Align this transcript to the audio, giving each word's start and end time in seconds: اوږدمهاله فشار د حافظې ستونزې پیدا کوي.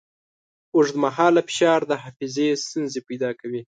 اوږدمهاله 0.75 1.41
فشار 1.49 1.79
د 1.89 1.93
حافظې 2.03 2.47
ستونزې 2.65 2.99
پیدا 3.09 3.29
کوي. 3.39 3.59